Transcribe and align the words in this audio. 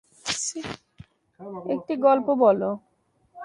একটি 1.73 1.93
গল্প 1.97 2.27
বলো। 2.35 2.69